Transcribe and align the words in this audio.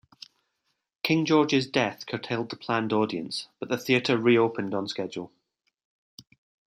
King 1.03 1.25
George's 1.25 1.67
death 1.67 2.07
curtailed 2.07 2.49
the 2.49 2.55
planned 2.55 2.91
audience 2.91 3.49
but 3.59 3.69
the 3.69 3.77
theatre 3.77 4.17
re-opened 4.17 4.73
on 4.73 4.87
schedule. 4.87 5.31